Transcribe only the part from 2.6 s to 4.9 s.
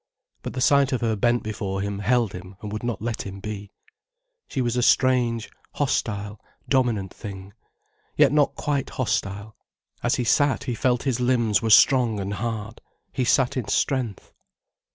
would not let him be. She was a